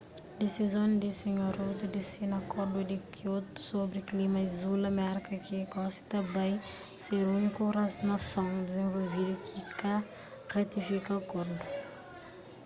disizon 0.41 0.91
di 1.01 1.09
sr 1.19 1.51
rudd 1.59 1.81
di 1.93 2.01
sina 2.11 2.35
akordu 2.43 2.79
di 2.91 2.97
kiotu 3.15 3.57
sobri 3.69 4.01
klima 4.09 4.39
izula 4.47 4.89
merka 4.99 5.33
ki 5.45 5.57
gosi 5.73 6.01
ta 6.09 6.19
bai 6.33 6.53
ser 7.03 7.23
úniku 7.37 7.63
nason 8.09 8.49
dizenvolvidu 8.67 9.33
ki 9.47 9.59
ka 9.79 9.93
ratifika 10.53 11.11
akordu 11.21 11.63